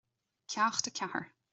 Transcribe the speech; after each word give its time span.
Ceacht 0.47 0.87
a 0.87 0.91
Ceathair 0.95 1.27